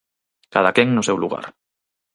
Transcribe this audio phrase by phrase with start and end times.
[0.53, 1.45] Cadaquén no seu lugar.